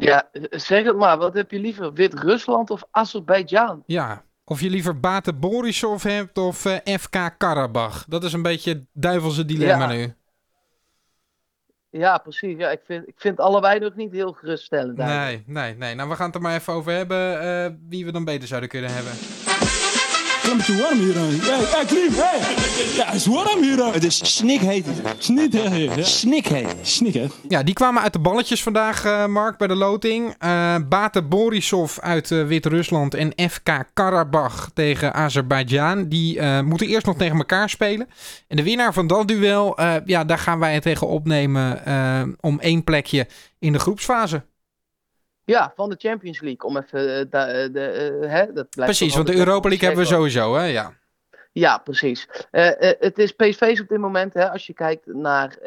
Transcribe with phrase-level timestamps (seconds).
[0.00, 1.18] Ja, zeg het maar.
[1.18, 1.92] Wat heb je liever?
[1.92, 3.82] Wit-Rusland of Azerbeidzjan?
[3.86, 8.04] Ja, of je liever Bate Borisov hebt of eh, FK Karabach.
[8.08, 9.96] Dat is een beetje het duivelse dilemma Ja.
[9.96, 10.14] nu.
[11.90, 12.58] Ja, precies.
[12.58, 14.98] Ja, ik, vind, ik vind allebei nog niet heel geruststellend.
[14.98, 15.46] eigenlijk.
[15.46, 15.94] Nee, nee, nee.
[15.94, 18.68] Nou, we gaan het er maar even over hebben eh, wie we dan beter zouden
[18.68, 19.12] kunnen hebben.
[20.50, 21.14] Het is een beetje warm hier.
[21.14, 21.50] hè.
[21.50, 22.38] Ja, ja, Klim, hey.
[22.96, 23.76] Ja, het is warm hier.
[23.84, 23.90] hè.
[23.92, 24.86] Het is snikheet.
[24.86, 24.92] hè.
[25.96, 26.02] Ja.
[26.82, 27.32] Snikheet.
[27.48, 30.34] Ja, die kwamen uit de balletjes vandaag, eh, Mark, bij de loting.
[30.38, 36.08] Eh Bate Borisov uit eh, Wit-Rusland en FK Karabach tegen Azerbeidzjan.
[36.08, 38.08] Die eh, moeten eerst nog tegen elkaar spelen.
[38.48, 42.22] En de winnaar van dat duel, eh, ja, daar gaan wij het tegen opnemen eh,
[42.40, 43.26] om één plekje
[43.58, 44.42] in de groepsfase.
[45.44, 46.68] Ja, van de Champions League.
[46.68, 47.30] Om even.
[47.30, 50.54] eh, eh, de, eh, hè, dat blijft Precies, want de Europa League hebben we sowieso,
[50.54, 50.64] hè?
[50.64, 50.98] Ja.
[51.52, 52.28] Ja, precies.
[52.50, 55.58] Het is PSV's op dit moment, hè, als je kijkt naar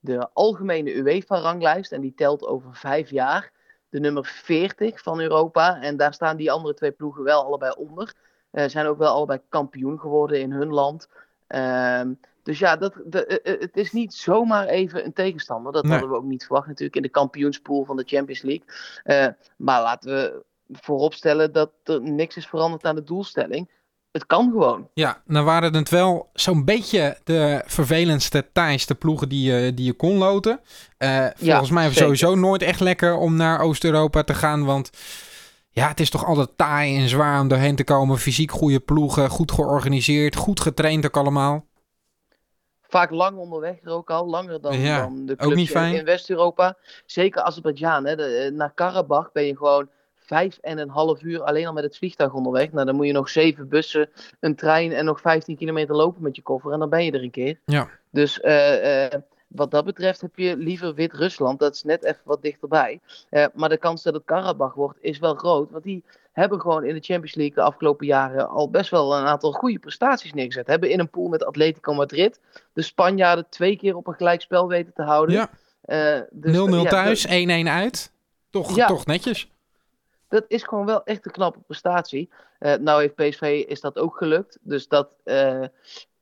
[0.00, 3.50] de algemene UEFA-ranglijst, en die telt over vijf jaar,
[3.88, 5.80] de nummer 40 van Europa.
[5.80, 8.12] En daar staan die andere twee ploegen wel allebei onder.
[8.50, 11.08] Eh zijn ook wel allebei kampioen geworden in hun land.
[11.46, 15.72] Ehm, dus ja, dat, de, eh, eh, het is niet zomaar even een tegenstander.
[15.72, 15.92] Dat Nee.
[15.92, 18.66] hadden we ook niet verwacht natuurlijk in de kampioenspool van de Champions League.
[19.02, 19.26] Eh,
[19.56, 23.70] maar laten we vooropstellen dat er niks is veranderd aan de doelstelling.
[24.10, 24.88] Het kan gewoon.
[24.94, 29.92] Ja, dan waren het wel zo'n beetje de vervelendste, taaiste ploegen die je, die je
[29.92, 30.60] kon loten.
[31.36, 32.02] Volgens mij zeker.
[32.02, 34.90] sowieso nooit echt lekker om naar Oost-Europa te gaan, want
[35.70, 38.18] ja, het is toch altijd taai en zwaar om doorheen te komen.
[38.18, 41.64] Fysiek goede ploegen, goed georganiseerd, goed getraind ook allemaal.
[42.92, 46.76] Vaak lang onderweg er ook al, langer dan, Ja, dan de clubs in- West-Europa.
[47.06, 51.42] Zeker Azerbeidzjan, hè, de, eh, naar Karabach ben je gewoon vijf en een half uur
[51.42, 52.72] alleen al met het vliegtuig onderweg.
[52.72, 54.08] Nou, dan moet je nog zeven bussen,
[54.40, 57.22] een trein en nog 15 kilometer lopen met je koffer en dan ben je er
[57.22, 57.58] een keer.
[57.64, 57.88] Ja.
[58.10, 62.42] Dus eh, eh, wat dat betreft heb je liever Wit-Rusland, dat is net even wat
[62.42, 63.00] dichterbij.
[63.54, 66.94] Maar de kans dat het Karabach wordt is wel groot, want die hebben gewoon in
[66.94, 70.66] de Champions League de afgelopen jaren al best wel een aantal goede prestaties neergezet.
[70.66, 72.40] Hebben in een pool met Atletico Madrid
[72.72, 75.34] de Spanjaarden twee keer op een gelijkspel weten te houden.
[75.34, 75.50] Ja,
[75.82, 78.12] Eh, dus 0-0 ja, thuis, dat- 1-1 uit.
[78.50, 78.86] Toch, Ja.
[78.86, 79.50] toch netjes.
[80.28, 82.30] Dat is gewoon wel echt een knappe prestatie.
[82.58, 84.58] Eh, nou heeft PSV is dat ook gelukt.
[84.60, 85.62] Dus dat eh,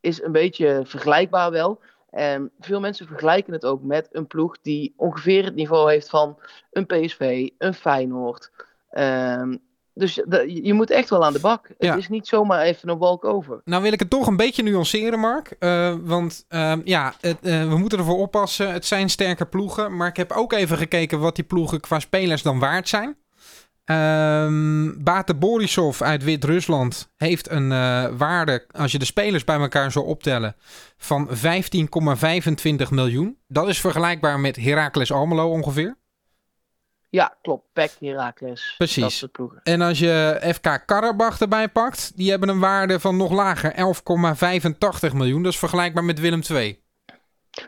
[0.01, 1.81] is een beetje vergelijkbaar wel.
[2.11, 6.39] En veel mensen vergelijken het ook met een ploeg die ongeveer het niveau heeft van
[6.73, 8.51] een PSV, een Feyenoord.
[8.91, 9.57] Ehm,
[10.01, 11.69] dus de- je moet echt wel aan de bak.
[11.79, 11.91] Ja.
[11.91, 13.61] Het is niet zomaar even een walk over.
[13.65, 15.57] Nou wil ik het toch een beetje nuanceren, Mark.
[15.59, 18.73] Eh, want ehm, ja, het, eh, we moeten ervoor oppassen.
[18.73, 19.97] Het zijn sterke ploegen.
[19.97, 23.17] Maar ik heb ook even gekeken wat die ploegen qua spelers dan waard zijn.
[24.99, 30.07] Bate Borisov uit Wit-Rusland heeft een eh, waarde, als je de spelers bij elkaar zou
[30.07, 30.57] optellen,
[30.97, 33.39] van 15,25 miljoen.
[33.49, 35.97] Dat is vergelijkbaar met Heracles Almelo ongeveer.
[37.11, 37.65] Ja, klopt.
[37.73, 38.75] PEC, Heracles.
[38.77, 39.27] Precies.
[39.33, 39.51] Dat.
[39.63, 43.73] En als je FK Karabach erbij pakt, die hebben een waarde van nog lager,
[45.11, 45.43] 11,85 miljoen.
[45.43, 46.81] Dat is vergelijkbaar met Willem II.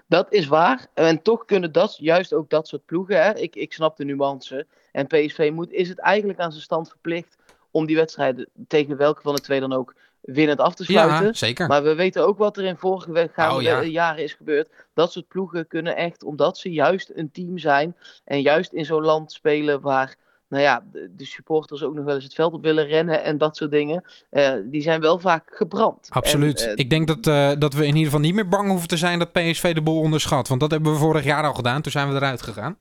[0.06, 0.86] Dat is waar.
[0.94, 3.22] En toch kunnen dat, juist ook dat soort ploegen.
[3.22, 3.34] Hè?
[3.34, 4.66] Ik, ik snap de nuance.
[4.92, 7.36] En PSV moet, is het eigenlijk aan zijn stand verplicht
[7.70, 11.26] om die wedstrijden tegen welke van de twee dan ook winnend af te sluiten.
[11.26, 11.66] Ja, zeker.
[11.66, 13.82] Maar we weten ook wat er in vorige gaande Oh, ja.
[13.82, 14.68] jaren is gebeurd.
[14.94, 19.02] Dat soort ploegen kunnen echt, omdat ze juist een team zijn en juist in zo'n
[19.02, 20.16] land spelen waar
[20.52, 20.84] nou ja,
[21.16, 24.04] de, supporters ook nog wel eens het veld op willen rennen en dat soort dingen,
[24.30, 26.06] eh, die zijn wel vaak gebrand.
[26.10, 26.60] Absoluut.
[26.60, 28.88] En, eh, ik denk dat, eh, dat we in ieder geval niet meer bang hoeven
[28.88, 30.48] te zijn dat PSV de boel onderschat.
[30.48, 31.82] Want dat hebben we vorig jaar al gedaan.
[31.82, 32.78] Toen zijn we eruit gegaan.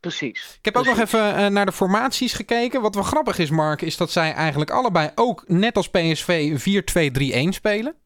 [0.00, 0.54] Precies.
[0.58, 2.80] Ik heb ook nog even eh, naar de formaties gekeken.
[2.80, 7.48] Wat wel grappig is, Mark, is dat zij eigenlijk allebei ook net als PSV 4-2-3-1
[7.48, 7.96] spelen.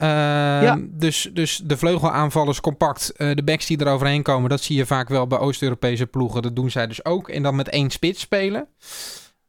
[0.00, 4.76] Ehm, dus, dus de vleugelaanvallers compact, eh, de backs die er overheen komen, dat zie
[4.76, 6.42] je vaak wel bij Oost-Europese ploegen.
[6.42, 7.28] Dat doen zij dus ook.
[7.28, 8.68] En dan met één spits spelen.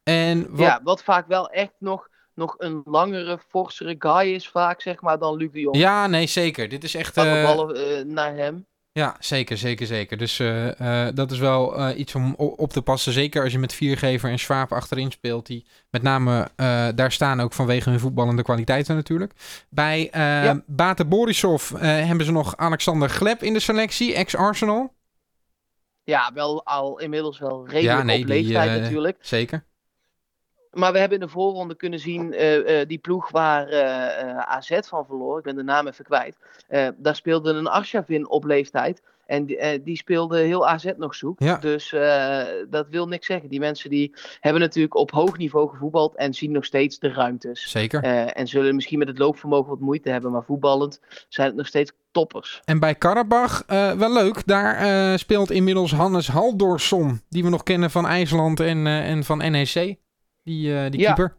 [0.04, 4.82] En wat, Ja, wat vaak wel echt nog, nog een langere, forsere guy is vaak,
[4.82, 5.78] zeg maar, dan Luc de Jong.
[5.78, 6.70] ja, nee, zeker.
[6.70, 7.16] Dit is echt...
[7.16, 8.66] Lange eh, ballen naar hem.
[8.94, 10.18] Ja, zeker, zeker, zeker.
[10.18, 13.14] Dus eh, eh, dat is wel eh, iets om op te passen.
[13.14, 15.46] Zeker als je met Viergever en Schwab achterin speelt.
[15.46, 16.50] Die met name
[16.96, 19.34] daar staan ook vanwege hun voetballende kwaliteiten natuurlijk.
[19.70, 20.64] Bij Ja.
[20.66, 24.94] Bate Borisov hebben ze nog Alexander Gleb in de selectie, ex-Arsenal.
[26.04, 29.18] Ja, wel al inmiddels wel redelijk nee, op leeftijd natuurlijk.
[29.22, 29.64] Zeker.
[30.72, 34.80] Maar we hebben in de voorronde kunnen zien, eh, eh, die ploeg waar eh, AZ
[34.82, 36.38] van verloor, ik ben de naam even kwijt.
[36.98, 39.02] daar speelde een Arshavin op leeftijd.
[39.26, 41.40] En die, die speelde heel AZ nog zoek.
[41.40, 41.58] Ja.
[41.58, 41.96] Dus
[42.70, 43.50] dat wil niks zeggen.
[43.50, 47.72] Die mensen die hebben natuurlijk op hoog niveau gevoetbald en zien nog steeds de ruimtes.
[47.72, 48.04] Zeker.
[48.34, 51.92] En zullen misschien met het loopvermogen wat moeite hebben, maar voetballend zijn het nog steeds
[52.12, 52.62] toppers.
[52.66, 53.64] En bij Karabach,
[53.98, 59.24] wel leuk, daar speelt inmiddels Hannes Haldorsson, die we nog kennen van IJsland en, en
[59.24, 60.00] van NEC.
[60.44, 61.14] Die, eh, die Ja.
[61.14, 61.36] keeper.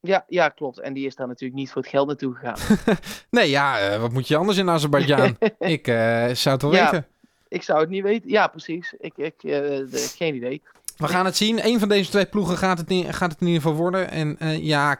[0.00, 0.78] Ja, ja, klopt.
[0.80, 2.56] En die is daar natuurlijk niet voor het geld naartoe gegaan.
[3.30, 5.36] Nee, ja, eh, wat moet je anders in Azerbeidzjan?
[5.58, 6.90] ik eh, zou het wel Ja.
[6.90, 7.06] weten.
[7.48, 8.30] ik zou het niet weten.
[8.30, 8.94] Ja, precies.
[8.98, 10.62] Ik, ik, de- geen idee.
[10.96, 11.66] We gaan het zien.
[11.66, 14.10] Eén van deze twee ploegen gaat het, in, gaat het in ieder geval worden.
[14.10, 14.98] En ja,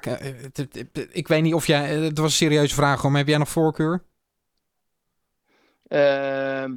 [1.13, 1.89] ik, weet niet of jij...
[1.95, 4.03] Het was een serieuze vraag, maar heb jij nog voorkeur?
[5.89, 6.75] Ehm,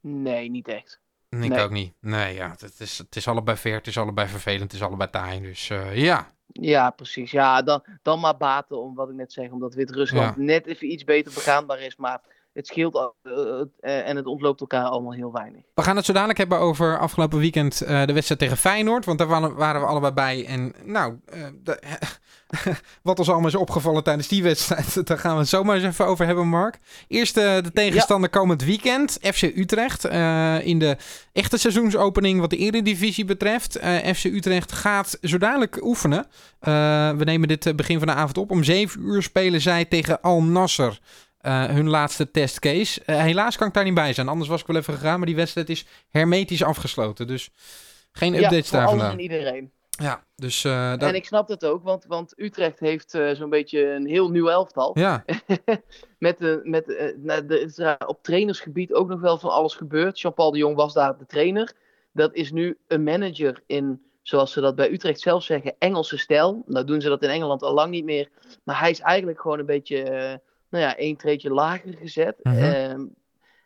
[0.00, 1.00] nee, niet echt.
[1.28, 1.62] Ik Nee.
[1.62, 1.94] ook niet.
[2.00, 5.10] Nee, ja, het is, het is allebei ver, het is allebei vervelend, het is allebei
[5.10, 5.40] taai.
[5.40, 7.30] Dus eh, ja, Ja, precies.
[7.30, 11.04] Ja, dan, dan maar baten om wat ik net zeg, omdat Wit-Rusland net even iets
[11.04, 11.96] beter begaanbaar is.
[11.96, 12.20] Maar
[12.56, 13.32] het scheelt eh,
[13.80, 15.62] eh, en het ontloopt elkaar allemaal heel weinig.
[15.74, 19.04] We gaan het zo dadelijk hebben over afgelopen weekend eh, de wedstrijd tegen Feyenoord.
[19.04, 20.46] Want daar waren, waren we allebei bij.
[20.46, 21.14] En nou,
[21.62, 21.82] de-
[23.02, 26.06] wat ons allemaal is opgevallen tijdens die wedstrijd, daar gaan we het zomaar eens even
[26.06, 26.78] over hebben, Mark.
[27.08, 30.04] Eerst de tegenstander komend weekend, FC Utrecht.
[30.64, 30.96] in de
[31.32, 33.78] echte seizoensopening wat de Eredivisie betreft.
[34.14, 36.26] FC Utrecht gaat zo dadelijk oefenen.
[37.18, 38.50] We nemen dit begin van de avond op.
[38.50, 40.98] Om 7 uur spelen zij tegen Al Nasser.
[41.46, 43.02] Eh, hun laatste testcase.
[43.04, 44.28] Eh, helaas kan ik daar niet bij zijn.
[44.28, 45.16] Anders was ik wel even gegaan.
[45.16, 47.26] Maar die wedstrijd is hermetisch afgesloten.
[47.26, 47.50] Dus
[48.12, 49.18] geen ja, updates voor daar alles vandaan.
[49.18, 49.70] en iedereen.
[49.90, 54.06] Ja, dus eh, En ik snap dat ook, want, want Utrecht heeft zo'n beetje een
[54.06, 54.98] heel nieuw elftal.
[54.98, 55.24] ja,
[56.18, 60.20] met de, met, eh, nou, is op trainersgebied ook nog wel van alles gebeurd.
[60.20, 61.72] Jean-Paul de Jong was daar de trainer.
[62.12, 66.62] Dat is nu een manager in, zoals ze dat bij Utrecht zelf zeggen, Engelse stijl.
[66.66, 68.28] Nou doen ze dat in Engeland al lang niet meer.
[68.64, 72.36] Maar hij is eigenlijk gewoon een beetje, nou ja, één treetje lager gezet.
[72.42, 72.56] Mhm.
[72.56, 73.04] Ehm,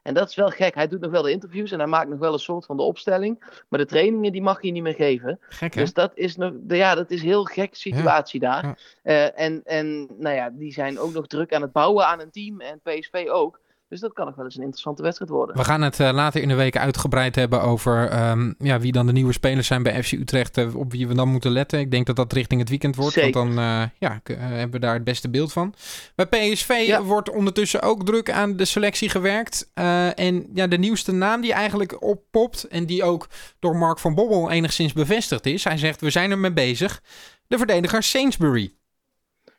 [0.02, 0.74] en dat is wel gek.
[0.74, 2.82] Hij doet nog wel de interviews en hij maakt nog wel een soort van de
[2.82, 3.62] opstelling.
[3.68, 5.38] Maar de trainingen die mag hij niet meer geven.
[5.48, 5.80] gek hè?
[5.80, 8.64] Dus dat is nog, ja, dat is een heel gek situatie daar.
[8.64, 8.76] ja.
[9.02, 12.30] Eh, en, en nou ja, die zijn ook nog druk aan het bouwen aan een
[12.30, 13.60] team en PSV ook.
[13.90, 15.56] Dus dat kan nog wel eens een interessante wedstrijd worden.
[15.56, 19.06] We gaan het eh, later in de week uitgebreid hebben over ehm, ja, wie dan
[19.06, 20.58] de nieuwe spelers zijn bij FC Utrecht.
[20.58, 21.78] eh, op wie we dan moeten letten.
[21.78, 23.12] Ik denk dat dat richting het weekend wordt.
[23.12, 23.32] Zeker.
[23.40, 25.74] Want dan eh, ja, hebben we daar het beste beeld van.
[26.14, 27.02] Bij PSV Ja.
[27.02, 29.70] wordt ondertussen ook druk aan de selectie gewerkt.
[30.14, 32.64] En ja, de nieuwste naam die eigenlijk oppopt.
[32.64, 33.26] En die ook
[33.58, 35.64] door Mark van Bobbel enigszins bevestigd is.
[35.64, 37.02] Hij zegt, we zijn er mee bezig.
[37.46, 38.72] De verdediger Sainsbury.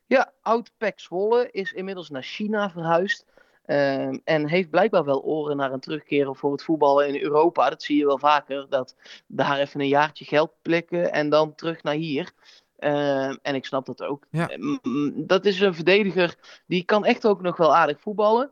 [0.05, 3.25] Ja, oud Pek Zwolle is inmiddels naar China verhuisd.
[3.71, 7.69] Ehm, en heeft blijkbaar wel oren naar een terugkeren voor het voetballen in Europa.
[7.69, 8.65] Dat zie je wel vaker.
[8.69, 8.95] Dat
[9.27, 12.31] daar even een jaartje geld plikken en dan terug naar hier.
[12.77, 14.25] Ehm, en ik snap dat ook.
[14.29, 14.49] Ja.
[14.49, 14.77] Ehm,
[15.15, 16.35] dat is een verdediger
[16.67, 18.51] die kan echt ook nog wel aardig voetballen.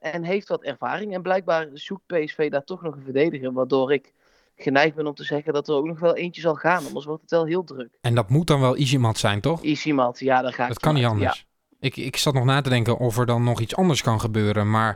[0.00, 1.14] en heeft wat ervaring.
[1.14, 3.52] En blijkbaar zoekt PSV daar toch nog een verdediger.
[3.52, 4.12] Waardoor ik
[4.62, 6.86] geneigd ben om te zeggen dat er ook nog wel eentje zal gaan.
[6.86, 7.98] Anders wordt het wel heel druk.
[8.00, 9.62] En dat moet dan wel Izimat zijn, toch?
[9.62, 11.46] Isimat, ja, daar ga ik Dat kan niet anders.
[11.80, 14.70] Ik, ik zat nog na te denken of er dan nog iets anders kan gebeuren.
[14.70, 14.94] Maar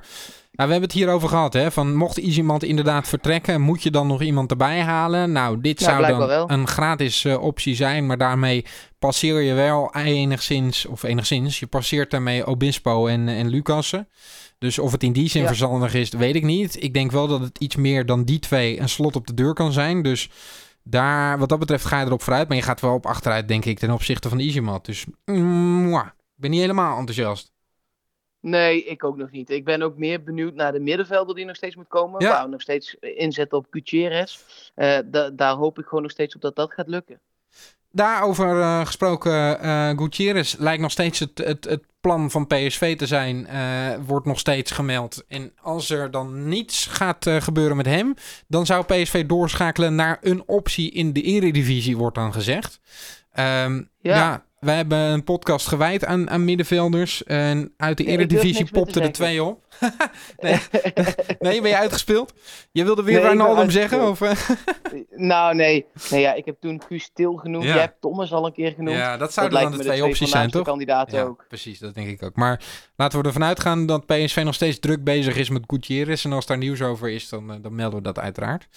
[0.52, 1.52] nou, we hebben het hierover gehad.
[1.52, 5.32] Hè, van mocht iemand inderdaad vertrekken, moet je dan nog iemand erbij halen?
[5.32, 6.50] Nou, dit Ja, zou dan wel.
[6.50, 8.06] een gratis eh, optie zijn.
[8.06, 8.64] Maar daarmee
[8.98, 14.08] passeer je wel enigszins, of enigszins, je passeert daarmee Obispo en, en Lucassen.
[14.58, 15.46] Dus of het in die zin Ja.
[15.46, 16.82] verstandig is, weet ik niet.
[16.82, 19.52] Ik denk wel dat het iets meer dan die twee een slot op de deur
[19.54, 20.02] kan zijn.
[20.02, 20.30] Dus
[20.82, 22.48] daar, wat dat betreft ga je erop vooruit.
[22.48, 24.84] Maar je gaat wel op achteruit, denk ik, ten opzichte van Izimat.
[24.86, 26.06] Dus mm, mwah,
[26.44, 27.52] ben niet helemaal enthousiast.
[28.40, 29.50] Nee, ik ook nog niet.
[29.50, 32.20] Ik ben ook meer benieuwd naar de middenvelder die nog steeds moet komen.
[32.22, 32.28] Ja.
[32.30, 34.38] Waar we nog steeds inzetten op Gutierrez.
[34.74, 37.20] Eh, da- daar hoop ik gewoon nog steeds op dat dat gaat lukken.
[37.90, 43.06] Daarover eh, gesproken, eh Gutierrez lijkt nog steeds het, het, het plan van PSV te
[43.06, 43.46] zijn.
[44.06, 45.24] wordt nog steeds gemeld.
[45.28, 48.14] En als er dan niets gaat gebeuren met hem,
[48.48, 52.80] dan zou PSV doorschakelen naar een optie in de Eredivisie, wordt dan gezegd.
[53.32, 54.16] Ehm, ja.
[54.16, 54.44] Ja.
[54.64, 57.24] Wij hebben een podcast gewijd aan, aan middenvelders.
[57.24, 59.63] En uit de Eredivisie niks meer te popten er twee op.
[60.40, 60.60] nee.
[61.38, 62.32] nee, ben je uitgespeeld?
[62.72, 64.08] Je wilde weer Nee, Wijnaldum zeggen?
[64.08, 64.50] Of, eh?
[65.30, 65.86] nou, nee.
[66.10, 67.64] nee ja, ik heb toen Guus Til genoemd.
[67.64, 67.74] Ja.
[67.74, 68.96] Je hebt Thomas al een keer genoemd.
[68.96, 70.64] ja, dat dat zouden dan de twee opties zijn, toch?
[70.64, 71.44] kandidaten Ja, ook.
[71.48, 72.36] precies, dat denk ik ook.
[72.36, 72.60] Maar
[72.96, 76.24] laten we ervan uitgaan dat PSV nog steeds druk bezig is met Gutierrez.
[76.24, 78.68] En als daar nieuws over is, dan, eh, dan melden we dat uiteraard.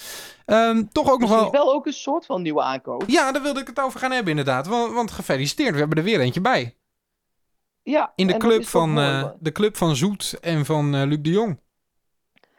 [0.45, 1.51] Ehm, toch ook nog wel...
[1.51, 3.03] wel ook een soort van nieuwe aankoop.
[3.07, 4.67] Ja, daar wilde ik het over gaan hebben inderdaad.
[4.67, 6.75] Want, want gefeliciteerd, we hebben er weer eentje bij.
[7.91, 9.33] Ja, In de, club van, man.
[9.39, 11.57] de club van Zoet en van eh, Luc de Jong.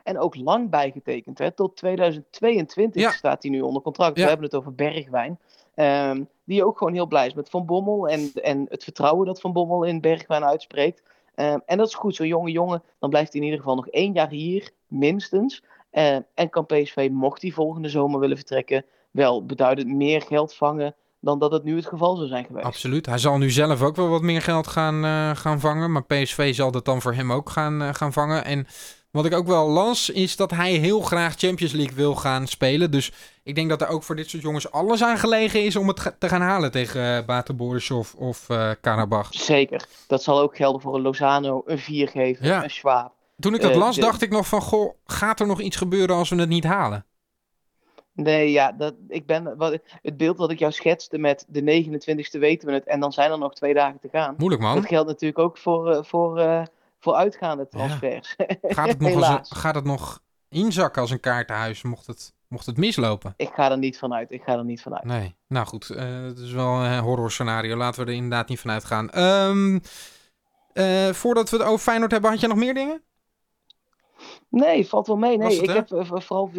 [0.02, 1.38] En ook lang bijgetekend.
[1.38, 1.50] Hè?
[1.50, 3.10] Tot 2022 Ja.
[3.10, 4.16] staat hij nu onder contract.
[4.16, 4.22] Ja.
[4.22, 5.38] We hebben het over Bergwijn.
[5.74, 8.08] Ehm, die ook gewoon heel blij is met Van Bommel.
[8.08, 11.02] En, en het vertrouwen dat Van Bommel in Bergwijn uitspreekt.
[11.34, 12.14] Ehm, en dat is goed.
[12.14, 14.70] Zo'n jonge jongen, dan blijft hij in ieder geval nog één jaar hier.
[14.86, 15.62] minstens.
[15.90, 20.94] Eh, en kan PSV, mocht hij volgende zomer willen vertrekken, wel beduidend meer geld vangen
[21.20, 22.66] dan dat het nu het geval zou zijn geweest.
[22.66, 23.06] Absoluut.
[23.06, 25.92] Hij zal nu zelf ook wel wat meer geld gaan, eh, gaan vangen.
[25.92, 28.44] Maar PSV zal dat dan voor hem ook gaan, eh, gaan vangen.
[28.44, 28.66] En
[29.10, 32.90] wat ik ook wel las, is dat hij heel graag Champions League wil gaan spelen.
[32.90, 35.88] Dus ik denk dat er ook voor dit soort jongens alles aan gelegen is om
[35.88, 39.28] het te gaan halen tegen uh, Bate Borisov of eh Karabach.
[39.30, 39.86] Zeker.
[40.06, 42.62] Dat zal ook gelden voor een Lozano, een Viergever, Ja.
[42.64, 43.12] een Schwab.
[43.38, 46.16] Toen ik dat las, de- dacht ik nog van, goh, gaat er nog iets gebeuren
[46.16, 47.04] als we het niet halen?
[48.22, 52.38] Nee, ja, dat, ik ben, wat, het beeld dat ik jou schetste met de 29e
[52.38, 54.34] weten we het en dan zijn er nog twee dagen te gaan.
[54.38, 54.74] Moeilijk man.
[54.74, 56.62] Dat geldt natuurlijk ook voor, eh, voor, eh,
[56.98, 58.36] voor uitgaande transfers.
[58.62, 59.50] Gaat het nog, Helaas.
[59.52, 63.34] gaat het nog inzakken als een kaartenhuis, mocht het, mocht het mislopen?
[63.36, 64.30] Ik ga er niet vanuit.
[64.30, 65.04] Ik ga er niet vanuit.
[65.04, 67.76] Nee, nou goed, eh, het is wel een horror scenario.
[67.76, 69.10] Laten we er inderdaad niet van uitgaan.
[69.10, 69.78] Ehm,
[70.72, 73.02] eh, voordat we het over Feyenoord hebben, had je nog meer dingen?
[74.48, 75.36] Nee, valt wel mee.
[75.36, 75.74] Nee, het, ik hè?
[75.74, 75.88] heb
[76.22, 76.50] vooral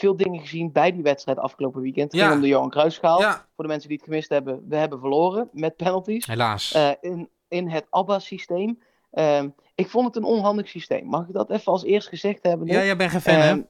[0.00, 2.12] veel, dingen gezien bij die wedstrijd afgelopen weekend.
[2.12, 2.26] Het Ja.
[2.26, 3.20] ging om de Johan Cruijffschaal.
[3.20, 6.26] Ja, Voor de mensen die het gemist hebben, we hebben verloren met penalties.
[6.26, 6.72] helaas.
[6.72, 8.78] Eh, in, in het ABBA-systeem.
[9.10, 11.06] Ehm, ik vond het een onhandig systeem.
[11.06, 12.66] Mag ik dat even als eerst gezegd hebben?
[12.66, 13.48] Ja, jij bent geen fan, hè?
[13.48, 13.62] Ehm,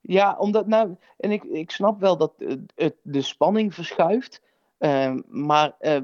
[0.00, 4.42] ja, omdat nou, en ik, ik snap wel dat eh, het, de spanning verschuift.
[4.78, 5.96] Ehm, maar eh,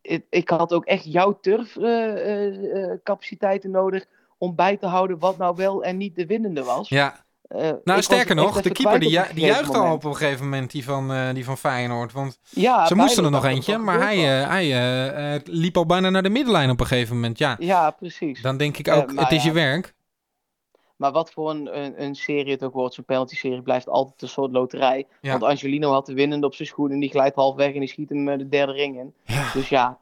[0.00, 4.06] ik, ik had ook echt jouw turfcapaciteiten nodig
[4.38, 6.88] om bij te houden wat nou wel en niet de winnende was.
[6.88, 10.44] Ja, Eh, nou sterker nog, de keeper die, ju- die juichte al op een gegeven
[10.44, 12.12] moment, die van, eh, die van Feyenoord.
[12.12, 16.22] Want Ja, ze moesten er nog eentje, maar hij, eh, hij liep al bijna naar
[16.22, 17.38] de middenlijn op een gegeven moment.
[17.38, 17.56] Ja.
[17.58, 18.42] Ja, precies.
[18.42, 19.48] dan denk ik ook, het is ja.
[19.48, 19.94] je werk.
[20.96, 24.28] Maar wat voor een, een, een serie het ook wordt, zo'n penalty-serie blijft altijd een
[24.28, 25.06] soort loterij.
[25.20, 25.30] Ja.
[25.30, 27.88] Want Angelino had de winnende op zijn schoen en die glijdt half weg en die
[27.88, 29.14] schiet hem de derde ring in.
[29.52, 29.98] Dus ja.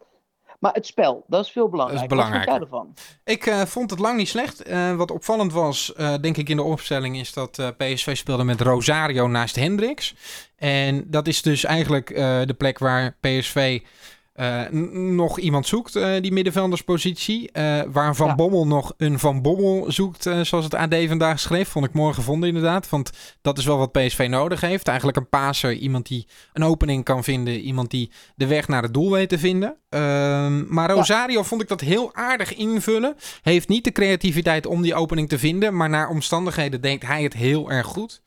[0.60, 2.08] Maar het spel, dat is veel belangrijker.
[2.08, 2.66] Wat belangrijker.
[2.68, 2.94] vond jij ervan?
[3.24, 4.62] Ik eh, vond het lang niet slecht.
[4.62, 8.60] Eh, wat opvallend was, eh, denk ik, in de opstelling is dat PSV speelde met
[8.60, 10.14] Rosario naast Hendricks.
[10.56, 12.06] En dat is dus eigenlijk
[12.46, 13.80] de plek waar PSV
[14.40, 14.70] eh,
[15.12, 17.52] nog iemand zoekt, eh, die middenvelderspositie.
[17.52, 18.34] Eh, waar Van Ja.
[18.34, 21.68] Bommel nog een Van Bommel zoekt, zoals het AD vandaag schreef.
[21.68, 24.88] Vond ik mooi gevonden inderdaad, want dat is wel wat PSV nodig heeft.
[24.88, 28.94] Eigenlijk een paser, iemand die een opening kan vinden, iemand die de weg naar het
[28.94, 29.76] doel weet te vinden.
[29.88, 33.14] Ehm, maar Rosario vond ik dat heel aardig invullen.
[33.42, 37.34] Heeft niet de creativiteit om die opening te vinden, maar naar omstandigheden deed hij het
[37.34, 38.22] heel erg goed.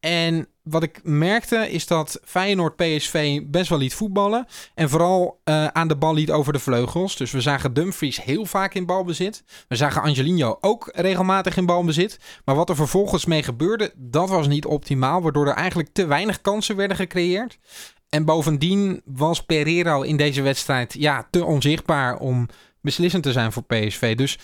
[0.00, 4.46] En wat ik merkte is dat Feyenoord PSV best wel liet voetballen.
[4.74, 7.16] En vooral eh, aan de bal liet over de vleugels.
[7.16, 9.44] Dus we zagen Dumfries heel vaak in balbezit.
[9.68, 12.18] We zagen Angelino ook regelmatig in balbezit.
[12.44, 15.22] Maar wat er vervolgens mee gebeurde, dat was niet optimaal.
[15.22, 17.58] Waardoor er eigenlijk te weinig kansen werden gecreëerd.
[18.08, 22.48] En bovendien was Pereiro in deze wedstrijd ja, te onzichtbaar om
[22.80, 24.16] beslissend te zijn voor PSV.
[24.16, 24.38] Dus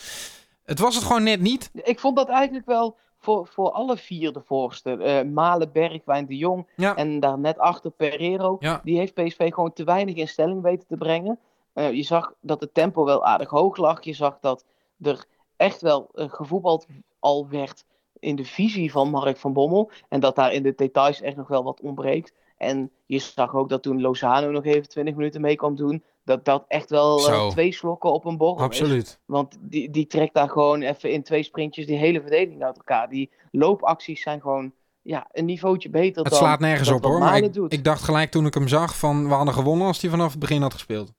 [0.64, 1.70] het was het gewoon net niet.
[1.82, 4.96] Ik vond dat eigenlijk wel voor, voor alle vier de voorste.
[4.96, 6.96] Eh, Malen, Bergwijn, De Jong Ja.
[6.96, 8.56] en daar net achter Pereiro.
[8.60, 8.80] Ja.
[8.84, 11.38] Die heeft PSV gewoon te weinig in stelling weten te brengen.
[11.72, 14.04] Eh, je zag dat het tempo wel aardig hoog lag.
[14.04, 14.64] Je zag dat
[15.00, 15.24] er
[15.56, 16.86] echt wel eh, gevoetbald
[17.18, 17.84] al werd
[18.18, 19.90] in de visie van Mark van Bommel.
[20.08, 22.32] En dat daar in de details echt nog wel wat ontbreekt.
[22.56, 26.02] En je zag ook dat toen Lozano nog even 20 minuten mee kwam doen.
[26.24, 28.64] Dat dat echt wel eh, twee slokken op een borrel is.
[28.64, 29.20] Absoluut.
[29.24, 33.08] Want die, die trekt daar gewoon even in twee sprintjes die hele verdediging uit elkaar.
[33.08, 37.18] Die loopacties zijn gewoon ja, een niveautje beter Het dan slaat nergens dat op hoor.
[37.18, 37.72] Maar ik, doet.
[37.72, 40.40] ik dacht gelijk toen ik hem zag van we hadden gewonnen als hij vanaf het
[40.40, 41.12] begin had gespeeld.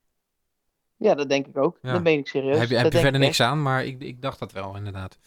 [0.98, 1.78] Ja, dat denk ik ook.
[1.82, 1.92] Ja.
[1.92, 2.58] Dat meen ik serieus.
[2.58, 5.18] heb je, heb verder ik niks aan, maar ik, ik dacht dat wel inderdaad.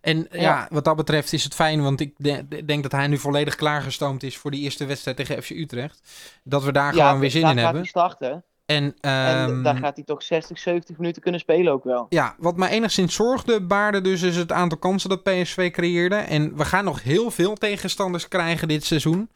[0.00, 0.40] En ja.
[0.40, 0.68] Ja.
[0.70, 3.54] wat dat betreft is het fijn, want ik de- de- denk dat hij nu volledig
[3.54, 6.00] klaargestoomd is voor die eerste wedstrijd tegen FC Utrecht.
[6.44, 6.94] Dat we daar.
[6.94, 7.76] Ja, gewoon weer zin in gaat hebben.
[7.80, 8.44] hij starten.
[8.66, 12.06] En, En ehm, daar gaat hij toch 60, 70 minuten kunnen spelen ook wel.
[12.08, 16.16] Ja, wat mij enigszins zorgde baarde dus is het aantal kansen dat PSV creëerde.
[16.16, 19.30] En we gaan nog heel veel tegenstanders krijgen dit seizoen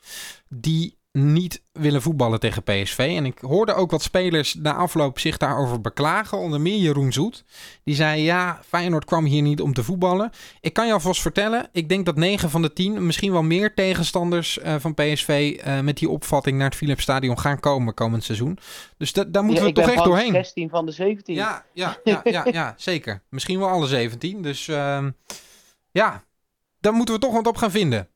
[0.48, 2.98] die niet willen voetballen tegen PSV.
[3.16, 6.38] En ik hoorde ook wat spelers na afloop zich daarover beklagen.
[6.38, 7.44] Onder meer Jeroen Zoet.
[7.84, 10.30] Die zei, ja, Feyenoord kwam hier niet om te voetballen.
[10.60, 13.74] Ik kan je alvast vertellen, ik denk dat 9 van de 10, misschien wel meer
[13.74, 15.58] tegenstanders eh, van PSV...
[15.64, 18.58] eh, met die opvatting naar het Philips Stadion gaan komen komend seizoen.
[18.96, 20.32] Dus da- daar moeten Ja, we toch echt doorheen.
[20.32, 21.34] 16 van de 17.
[21.34, 23.22] Ja, ja, ja, ja, ja, zeker.
[23.28, 24.42] Misschien wel alle 17.
[24.42, 25.10] Dus ehm,
[25.90, 26.24] ja,
[26.80, 28.08] daar moeten we toch wat op gaan vinden.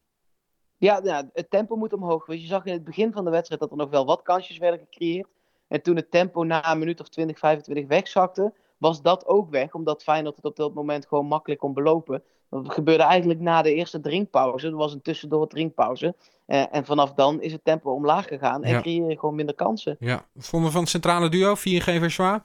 [0.84, 2.26] Ja, ja, het tempo moet omhoog.
[2.26, 4.58] Want je zag in het begin van de wedstrijd dat er nog wel wat kansjes
[4.58, 5.28] werden gecreëerd.
[5.68, 9.74] En toen het tempo na een minuut of 20, 25 wegzakte, was dat ook weg.
[9.74, 12.22] Omdat Feyenoord het op dat moment gewoon makkelijk kon belopen.
[12.50, 14.66] Dat gebeurde eigenlijk na de eerste drinkpauze.
[14.66, 16.14] Er was een tussendoor drinkpauze.
[16.46, 18.80] Eh, en vanaf dan is het tempo omlaag gegaan en Ja.
[18.80, 19.96] creëer je gewoon minder kansen.
[19.98, 22.44] Ja, wat vonden we van het centrale duo, 4G Schwab?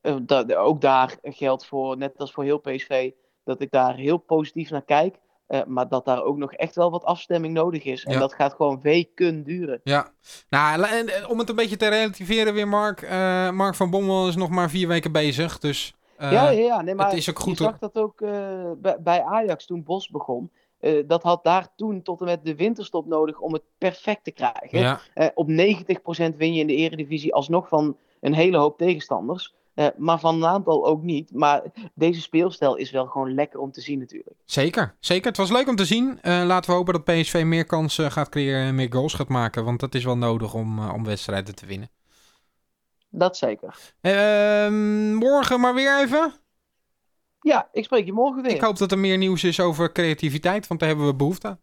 [0.00, 3.10] Eh, dat, ook daar geldt voor, net als voor heel PSV,
[3.44, 5.22] dat ik daar heel positief naar kijk.
[5.46, 8.04] Eh, maar dat daar ook nog echt wel wat afstemming nodig is.
[8.04, 8.18] En Ja.
[8.18, 9.80] dat gaat gewoon weken duren.
[9.84, 10.12] Ja,
[10.48, 13.02] nou, en, om het een beetje te relativeren weer, Mark.
[13.02, 15.94] eh, Mark van Bommel is nog maar vier weken bezig, dus...
[16.16, 16.82] eh, ja, ja, ja.
[16.82, 18.18] Nee, maar het is ook goed je zag dat ook
[18.80, 20.50] bij, bij Ajax toen Bos begon.
[21.06, 24.78] Dat had daar toen tot en met de winterstop nodig om het perfect te krijgen.
[24.78, 25.00] ja,
[25.34, 25.52] op 90%
[26.36, 29.54] win je in de eredivisie alsnog van een hele hoop tegenstanders.
[29.74, 31.32] Eh, maar van een aantal ook niet.
[31.32, 31.62] Maar
[31.94, 34.36] deze speelstijl is wel gewoon lekker om te zien natuurlijk.
[34.44, 34.96] zeker.
[35.00, 36.18] Zeker, het was leuk om te zien.
[36.22, 39.64] Eh, laten we hopen dat PSV meer kansen gaat creëren en meer goals gaat maken.
[39.64, 41.90] Want dat is wel nodig om, eh, om wedstrijden te winnen.
[43.10, 43.92] Dat zeker.
[44.00, 46.32] Ehm, morgen maar weer even.
[47.40, 48.52] Ja, ik spreek je morgen weer.
[48.54, 51.60] Ik hoop dat er meer nieuws is over creativiteit, want daar hebben we behoefte aan.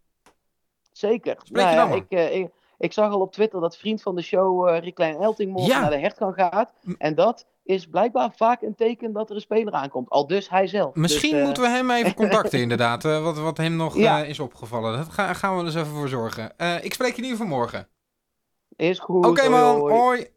[0.91, 1.35] Zeker.
[1.43, 4.01] Spreek je Nou dan ja, ik, eh, ik, ik zag al op Twitter dat vriend
[4.01, 5.79] van de show, eh Rick Klein Elting, morgen Ja.
[5.81, 6.71] naar de hertgang gaat.
[6.97, 10.09] En dat is blijkbaar vaak een teken dat er een speler aankomt.
[10.09, 10.95] Al dus hij zelf.
[10.95, 13.05] Misschien Dus, eh, moeten we hem even contacten, inderdaad.
[13.05, 14.23] eh, wat, wat hem nog Ja.
[14.23, 14.97] eh, is opgevallen.
[14.97, 16.51] Dat ga, gaan we er eens even voor zorgen.
[16.81, 17.87] Ik spreek je in ieder geval morgen.
[18.75, 19.25] Is goed.
[19.25, 19.79] Oké, man.
[19.79, 19.93] hoi.
[19.93, 20.27] Hoi.